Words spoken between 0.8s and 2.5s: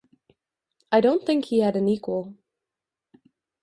I don't think he had an equal.